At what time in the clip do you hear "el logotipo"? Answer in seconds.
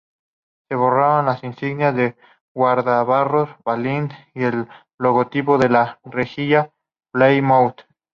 4.45-5.59